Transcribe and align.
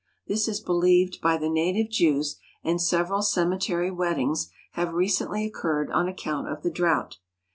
This 0.25 0.47
is 0.47 0.59
be 0.59 0.71
lieved 0.73 1.21
by 1.21 1.37
the 1.37 1.47
native 1.47 1.91
Jews, 1.91 2.39
and 2.63 2.81
several 2.81 3.21
cemetery 3.21 3.91
weddings 3.91 4.49
have 4.71 4.95
recently 4.95 5.45
occurred 5.45 5.91
on 5.91 6.07
account 6.07 6.47
of 6.47 6.63
the 6.63 6.71
drought. 6.71 7.19